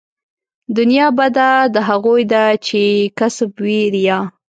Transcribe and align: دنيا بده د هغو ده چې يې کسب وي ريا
دنيا 0.77 1.07
بده 1.17 1.49
د 1.75 1.77
هغو 1.89 2.15
ده 2.31 2.43
چې 2.65 2.79
يې 2.91 3.11
کسب 3.19 3.51
وي 3.63 3.81
ريا 3.95 4.19